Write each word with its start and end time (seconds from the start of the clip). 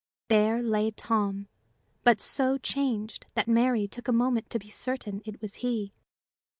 There 0.29 0.63
lay 0.63 0.89
Tom, 0.89 1.47
but 2.03 2.19
so 2.19 2.57
changed 2.57 3.27
that 3.35 3.47
Mary 3.47 3.87
took 3.87 4.07
a 4.07 4.11
moment 4.11 4.49
to 4.49 4.57
be 4.57 4.71
certain 4.71 5.21
it 5.27 5.43
was 5.43 5.53
he. 5.61 5.93